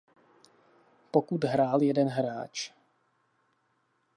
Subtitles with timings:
[1.11, 2.71] Pokud hrál jeden hráč.